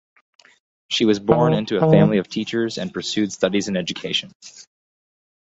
[0.87, 4.31] She was born into a family of teachers and pursued studies in education.